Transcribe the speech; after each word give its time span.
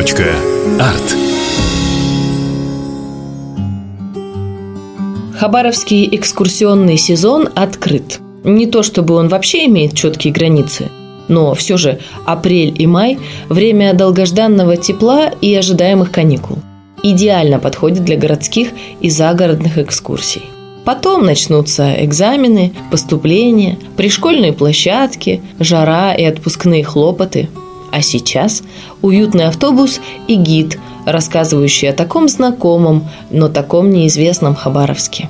Арт. 0.00 1.14
Хабаровский 5.38 6.08
экскурсионный 6.10 6.96
сезон 6.96 7.50
открыт. 7.54 8.18
Не 8.42 8.66
то 8.66 8.82
чтобы 8.82 9.12
он 9.12 9.28
вообще 9.28 9.66
имеет 9.66 9.94
четкие 9.94 10.32
границы, 10.32 10.88
но 11.28 11.52
все 11.52 11.76
же 11.76 11.98
апрель 12.24 12.74
и 12.78 12.86
май– 12.86 13.18
время 13.50 13.92
долгожданного 13.92 14.78
тепла 14.78 15.32
и 15.42 15.54
ожидаемых 15.54 16.10
каникул. 16.10 16.60
Идеально 17.02 17.58
подходит 17.58 18.02
для 18.02 18.16
городских 18.16 18.70
и 19.02 19.10
загородных 19.10 19.76
экскурсий. 19.76 20.44
Потом 20.86 21.26
начнутся 21.26 22.02
экзамены, 22.02 22.72
поступления, 22.90 23.76
пришкольные 23.98 24.54
площадки, 24.54 25.42
жара 25.58 26.14
и 26.14 26.24
отпускные 26.24 26.84
хлопоты. 26.84 27.50
А 27.92 28.02
сейчас 28.02 28.62
уютный 29.02 29.46
автобус 29.46 30.00
и 30.28 30.34
гид, 30.34 30.78
рассказывающий 31.06 31.90
о 31.90 31.92
таком 31.92 32.28
знакомом, 32.28 33.08
но 33.30 33.48
таком 33.48 33.90
неизвестном 33.90 34.54
Хабаровске. 34.54 35.28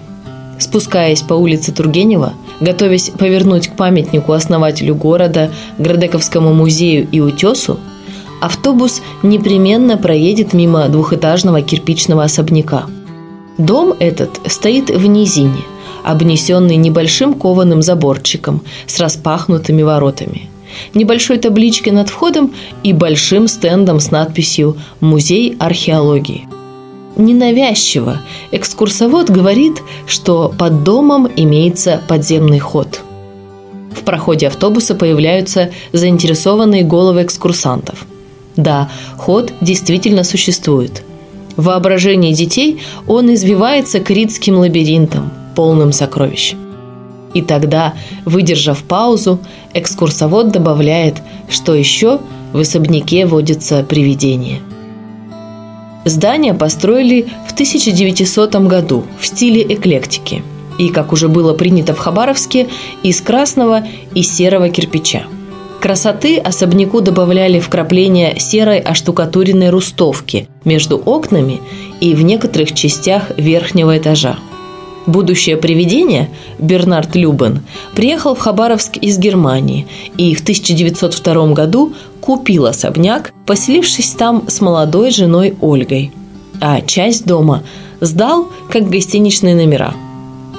Спускаясь 0.58 1.22
по 1.22 1.34
улице 1.34 1.72
Тургенева, 1.72 2.34
готовясь 2.60 3.10
повернуть 3.10 3.68
к 3.68 3.76
памятнику 3.76 4.32
основателю 4.32 4.94
города, 4.94 5.50
Градековскому 5.78 6.52
музею 6.52 7.08
и 7.10 7.20
утесу, 7.20 7.78
автобус 8.42 9.00
непременно 9.22 9.96
проедет 9.96 10.52
мимо 10.52 10.88
двухэтажного 10.88 11.62
кирпичного 11.62 12.24
особняка– 12.24 12.84
Дом 13.60 13.94
этот 13.98 14.40
стоит 14.46 14.88
в 14.88 15.04
низине, 15.04 15.60
обнесенный 16.02 16.76
небольшим 16.76 17.34
кованым 17.34 17.82
заборчиком 17.82 18.62
с 18.86 18.98
распахнутыми 18.98 19.82
воротами, 19.82 20.48
небольшой 20.94 21.38
табличкой 21.38 21.92
над 21.92 22.08
входом 22.08 22.54
и 22.82 22.92
большим 22.92 23.48
стендом 23.48 24.00
с 24.00 24.10
надписью 24.10 24.76
«Музей 25.00 25.56
археологии». 25.58 26.48
Ненавязчиво 27.16 28.18
экскурсовод 28.52 29.30
говорит, 29.30 29.82
что 30.06 30.52
под 30.56 30.84
домом 30.84 31.28
имеется 31.36 32.00
подземный 32.08 32.58
ход. 32.58 33.00
В 33.92 34.02
проходе 34.04 34.46
автобуса 34.46 34.94
появляются 34.94 35.70
заинтересованные 35.92 36.84
головы 36.84 37.22
экскурсантов. 37.22 38.06
Да, 38.56 38.90
ход 39.16 39.52
действительно 39.60 40.24
существует– 40.24 41.02
в 41.60 41.64
воображении 41.64 42.32
детей 42.32 42.80
он 43.06 43.34
извивается 43.34 44.00
критским 44.00 44.56
лабиринтом, 44.56 45.30
полным 45.54 45.92
сокровищ. 45.92 46.54
И 47.34 47.42
тогда, 47.42 47.94
выдержав 48.24 48.82
паузу, 48.82 49.38
экскурсовод 49.72 50.50
добавляет, 50.50 51.22
что 51.48 51.74
еще 51.74 52.20
в 52.52 52.58
особняке 52.58 53.26
водится 53.26 53.84
привидение. 53.84 54.60
Здание 56.04 56.54
построили 56.54 57.28
в 57.46 57.52
1900 57.52 58.54
году 58.66 59.04
в 59.20 59.26
стиле 59.26 59.62
эклектики 59.62 60.42
и, 60.78 60.88
как 60.88 61.12
уже 61.12 61.28
было 61.28 61.52
принято 61.52 61.94
в 61.94 61.98
Хабаровске, 61.98 62.68
из 63.02 63.20
красного 63.20 63.84
и 64.14 64.22
серого 64.22 64.70
кирпича– 64.70 65.24
Красоты 65.80 66.36
особняку 66.36 67.00
добавляли 67.00 67.58
вкрапления 67.58 68.38
серой 68.38 68.80
оштукатуренной 68.80 69.70
рустовки 69.70 70.46
между 70.66 70.98
окнами 70.98 71.62
и 72.00 72.14
в 72.14 72.22
некоторых 72.22 72.74
частях 72.74 73.30
верхнего 73.38 73.96
этажа. 73.96 74.36
Будущее 75.06 75.56
привидение, 75.56 76.28
Бернард 76.58 77.14
Любен, 77.16 77.62
приехал 77.94 78.34
в 78.34 78.38
Хабаровск 78.38 78.96
из 78.96 79.18
Германии 79.18 79.86
и 80.16 80.34
в 80.34 80.42
1902 80.42 81.52
году 81.52 81.94
купил 82.20 82.66
особняк, 82.66 83.32
поселившись 83.46 84.10
там 84.10 84.44
с 84.48 84.60
молодой 84.60 85.10
женой 85.10 85.56
Ольгой. 85.60 86.12
А 86.60 86.82
часть 86.82 87.26
дома 87.26 87.62
сдал 88.00 88.48
как 88.70 88.88
гостиничные 88.90 89.54
номера– 89.54 89.94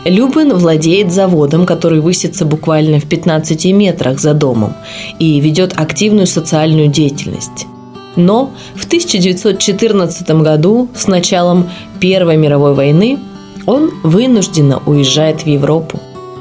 Любин 0.05 0.53
владеет 0.55 1.11
заводом, 1.11 1.65
который 1.65 1.99
высится 1.99 2.43
буквально 2.43 2.99
в 2.99 3.05
15 3.05 3.65
метрах 3.65 4.19
за 4.19 4.33
домом 4.33 4.73
и 5.19 5.39
ведет 5.39 5.73
активную 5.77 6.25
социальную 6.25 6.87
деятельность. 6.87 7.67
Но 8.15 8.49
в 8.75 8.85
1914 8.85 10.29
году, 10.41 10.89
с 10.95 11.07
началом 11.07 11.69
Первой 11.99 12.35
мировой 12.35 12.73
войны, 12.73 13.19
он 13.65 13.91
вынужденно 14.03 14.81
уезжает 14.85 15.41
в 15.41 15.47
Европу, 15.47 15.99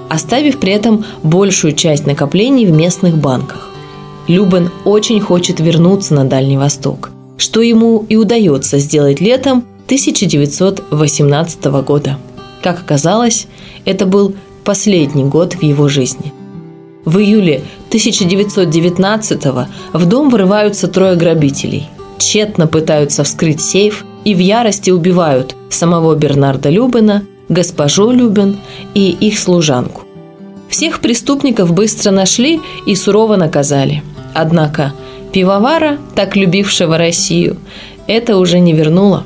оставив 0.09 0.59
при 0.59 0.73
этом 0.73 1.05
большую 1.23 1.75
часть 1.75 2.07
накоплений 2.07 2.67
в 2.67 2.73
местных 2.73 3.17
банках. 3.17 3.69
Любен 4.29 4.71
очень 4.85 5.21
хочет 5.21 5.61
вернуться 5.61 6.15
на 6.15 6.25
Дальний 6.25 6.59
Восток, 6.59 7.11
что 7.37 7.63
ему 7.63 8.05
и 8.09 8.17
удается 8.17 8.79
сделать 8.79 9.21
летом 9.21 9.65
1918 9.87 11.65
года. 11.83 12.19
Как 12.63 12.81
оказалось, 12.81 13.47
это 13.85 14.07
был 14.07 14.35
последний 14.65 15.25
год 15.25 15.55
в 15.55 15.63
его 15.63 15.89
жизни. 15.89 16.33
В 17.05 17.19
июле 17.19 17.63
1919-го 17.91 19.67
в 19.99 20.07
дом 20.07 20.31
врываются 20.31 20.87
трое 20.87 21.17
грабителей. 21.17 21.89
Тщетно 22.19 22.67
пытаются 22.67 23.25
вскрыть 23.25 23.63
сейф 23.63 24.05
и 24.25 24.35
в 24.35 24.39
ярости 24.39 24.91
убивают 24.91 25.57
самого 25.71 26.15
Бернарда 26.15 26.69
Любена, 26.71 27.25
госпожу 27.49 28.11
Любен 28.11 28.59
и 28.95 29.11
их 29.11 29.39
служанку. 29.39 30.03
Всех 30.69 31.01
преступников 31.01 31.73
быстро 31.73 32.11
нашли 32.11 32.61
и 32.87 32.95
сурово 32.95 33.37
наказали. 33.37 34.03
Однако 34.35 34.93
пивовара, 35.33 35.99
так 36.15 36.37
любившего 36.37 36.97
Россию, 36.97 37.57
это 38.07 38.37
уже 38.37 38.61
не 38.61 38.73
вернуло. 38.73 39.25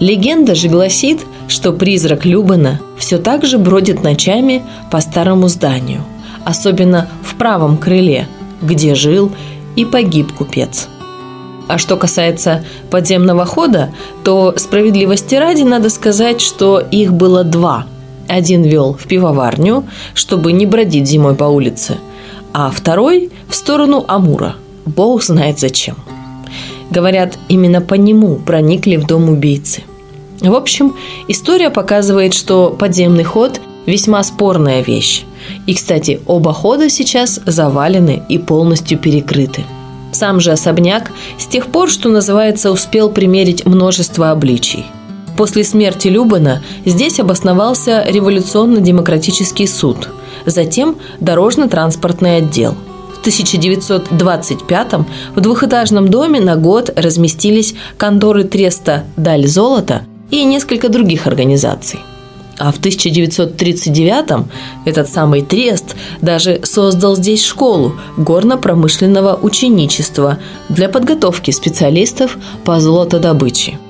Легенда 0.00 0.54
же 0.54 0.68
гласит, 0.68 1.20
что 1.48 1.72
призрак 1.72 2.24
Любана 2.24 2.80
все 2.98 3.18
так 3.18 3.44
же 3.44 3.58
бродит 3.58 4.02
ночами 4.02 4.62
по 4.90 5.00
старому 5.00 5.48
зданию, 5.48 6.02
особенно 6.44 7.08
в 7.22 7.34
правом 7.36 7.76
крыле, 7.76 8.26
где 8.62 8.94
жил 8.94 9.30
и 9.76 9.84
погиб 9.84 10.32
купец. 10.32 10.88
А 11.68 11.78
что 11.78 11.96
касается 11.96 12.64
подземного 12.90 13.44
хода, 13.44 13.90
то 14.24 14.54
справедливости 14.56 15.34
ради 15.34 15.62
надо 15.62 15.90
сказать, 15.90 16.40
что 16.40 16.80
их 16.80 17.12
было 17.12 17.44
два. 17.44 17.86
Один 18.28 18.62
вел 18.62 18.94
в 18.94 19.06
пивоварню, 19.06 19.84
чтобы 20.14 20.52
не 20.52 20.66
бродить 20.66 21.08
зимой 21.08 21.34
по 21.34 21.44
улице, 21.44 21.98
а 22.52 22.70
второй 22.70 23.30
в 23.48 23.54
сторону 23.54 24.04
Амура. 24.08 24.56
Бог 24.84 25.22
знает 25.22 25.58
зачем. 25.58 25.96
Говорят, 26.90 27.38
именно 27.48 27.80
по 27.80 27.94
нему 27.94 28.36
проникли 28.36 28.96
в 28.96 29.06
дом 29.06 29.28
убийцы– 29.28 29.82
в 30.42 30.54
общем, 30.56 30.96
история 31.28 31.70
показывает, 31.70 32.34
что 32.34 32.70
подземный 32.76 33.22
ход– 33.22 33.60
весьма 33.86 34.22
спорная 34.24 34.82
вещь. 34.82 35.22
И, 35.66 35.74
кстати, 35.74 36.20
оба 36.26 36.52
хода 36.52 36.90
сейчас 36.90 37.40
завалены 37.46 38.22
и 38.28 38.38
полностью 38.38 38.98
перекрыты. 38.98 39.62
Сам 40.12 40.40
же 40.40 40.52
особняк 40.52 41.10
с 41.38 41.46
тех 41.46 41.66
пор, 41.66 41.90
что 41.90 42.08
называется, 42.08 42.70
успел 42.70 43.10
примерить 43.10 43.66
множество 43.66 44.30
обличий. 44.30 44.86
После 45.36 45.64
смерти 45.64 46.08
Любана 46.08 46.62
здесь 46.84 47.18
обосновался 47.18 48.04
революционно-демократический 48.06 49.66
суд, 49.66 50.08
затем 50.46 50.96
дорожно-транспортный 51.20 52.36
отдел– 52.36 52.76
в 53.12 53.22
1925 53.22 54.92
в 55.36 55.40
двухэтажном 55.40 56.08
доме 56.08 56.40
на 56.40 56.56
год 56.56 56.90
разместились 56.96 57.74
конторы 57.96 58.42
Треста 58.42 59.04
«Даль 59.16 59.46
золота» 59.46 60.02
и 60.32 60.42
несколько 60.42 60.88
других 60.88 61.28
организаций. 61.28 62.00
А 62.62 62.70
в 62.70 62.78
1939-м 62.78 64.48
этот 64.84 65.08
самый 65.08 65.42
Трест 65.42 65.96
даже 66.20 66.60
создал 66.62 67.16
здесь 67.16 67.44
школу 67.44 67.96
горно-промышленного 68.16 69.36
ученичества 69.42 70.38
для 70.68 70.88
подготовки 70.88 71.50
специалистов 71.50 72.38
по 72.64 72.78
золотодобыче. 72.78 73.80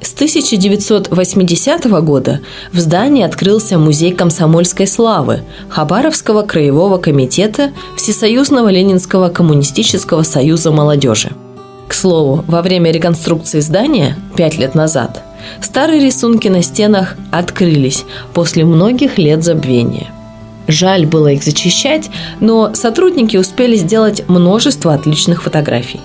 С 0.00 0.12
1980 0.14 1.84
года 2.02 2.40
в 2.72 2.80
здании 2.80 3.22
открылся 3.22 3.78
музей 3.78 4.12
комсомольской 4.12 4.88
славы 4.88 5.44
Хабаровского 5.68 6.42
краевого 6.42 6.98
комитета 6.98 7.70
Всесоюзного 7.96 8.70
Ленинского 8.70 9.28
коммунистического 9.28 10.24
союза 10.24 10.72
молодежи. 10.72 11.30
К 11.86 11.94
слову, 11.94 12.44
во 12.48 12.62
время 12.62 12.90
реконструкции 12.90 13.60
здания 13.60 14.16
пять 14.36 14.58
лет 14.58 14.74
назад 14.74 15.22
Старые 15.60 16.02
рисунки 16.02 16.48
на 16.48 16.62
стенах 16.62 17.16
открылись 17.30 18.04
после 18.34 18.64
многих 18.64 19.18
лет 19.18 19.44
забвения. 19.44 20.08
Жаль 20.68 21.06
было 21.06 21.28
их 21.28 21.44
зачищать, 21.44 22.10
но 22.40 22.74
сотрудники 22.74 23.36
успели 23.36 23.76
сделать 23.76 24.28
множество 24.28 24.94
отличных 24.94 25.42
фотографий. 25.42 26.00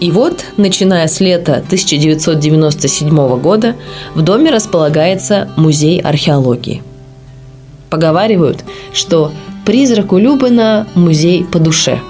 И 0.00 0.10
вот, 0.10 0.44
начиная 0.56 1.06
с 1.08 1.20
лета 1.20 1.56
1997 1.56 3.38
года, 3.40 3.76
в 4.14 4.22
доме 4.22 4.50
располагается 4.50 5.48
музей 5.56 6.00
археологии. 6.00 6.82
Поговаривают, 7.88 8.64
что 8.92 9.32
призраку 9.64 10.18
Любина 10.18 10.86
музей 10.94 11.44
по 11.44 11.58
душе. 11.58 12.00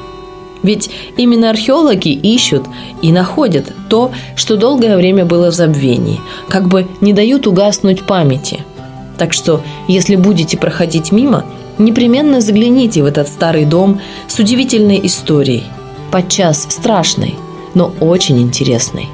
Ведь 0.62 0.90
именно 1.16 1.50
археологи 1.50 2.08
ищут 2.08 2.64
и 3.02 3.12
находят 3.12 3.72
то, 3.88 4.10
что 4.34 4.56
долгое 4.56 4.96
время 4.96 5.24
было 5.24 5.50
в 5.50 5.54
забвении, 5.54 6.20
как 6.48 6.68
бы 6.68 6.86
не 7.00 7.12
дают 7.12 7.46
угаснуть 7.46 8.02
памяти. 8.02 8.60
Так 9.18 9.32
что, 9.32 9.62
если 9.88 10.16
будете 10.16 10.58
проходить 10.58 11.12
мимо, 11.12 11.44
непременно 11.78 12.40
загляните 12.40 13.02
в 13.02 13.06
этот 13.06 13.28
старый 13.28 13.64
дом 13.64 14.00
с 14.28 14.38
удивительной 14.38 15.00
историей, 15.06 15.64
подчас 16.10 16.66
страшной, 16.68 17.34
но 17.74 17.92
очень 18.00 18.40
интересной. 18.40 19.08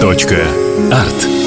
Точка. 0.00 0.36
Арт. 0.90 1.41